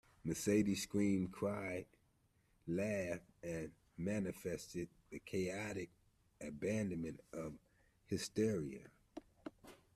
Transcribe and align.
Mercedes 0.25 0.81
screamed, 0.81 1.31
cried, 1.31 1.85
laughed, 2.67 3.21
and 3.43 3.69
manifested 3.99 4.89
the 5.11 5.19
chaotic 5.19 5.91
abandonment 6.41 7.19
of 7.33 7.53
hysteria. 8.07 8.87